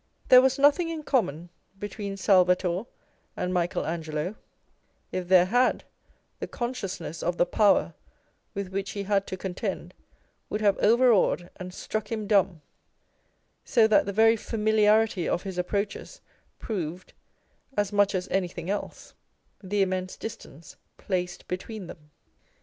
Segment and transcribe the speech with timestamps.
[0.29, 2.85] There was nothing in common between Salvator
[3.37, 4.33] and Michael Angelo:
[5.11, 5.83] if there had,
[6.39, 7.93] the consciousness of the power
[8.55, 9.93] with which he had to contend
[10.49, 12.63] would have overawed and struck him dumb;
[13.63, 16.19] so that the very familiarity of his approaches
[16.57, 17.13] proved
[17.77, 19.13] (as much as anything else)
[19.63, 22.09] the im mense distance placed between them.